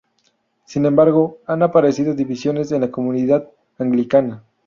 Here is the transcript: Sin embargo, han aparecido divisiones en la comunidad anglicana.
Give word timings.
Sin 0.65 0.83
embargo, 0.87 1.37
han 1.45 1.61
aparecido 1.61 2.15
divisiones 2.15 2.71
en 2.71 2.81
la 2.81 2.89
comunidad 2.89 3.47
anglicana. 3.77 4.43